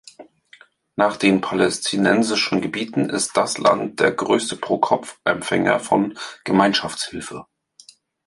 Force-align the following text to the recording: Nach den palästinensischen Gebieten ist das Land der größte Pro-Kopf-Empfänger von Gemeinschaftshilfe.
Nach 0.95 1.15
den 1.15 1.41
palästinensischen 1.41 2.59
Gebieten 2.59 3.11
ist 3.11 3.37
das 3.37 3.59
Land 3.59 3.99
der 3.99 4.09
größte 4.11 4.55
Pro-Kopf-Empfänger 4.55 5.79
von 5.79 6.17
Gemeinschaftshilfe. 6.43 7.45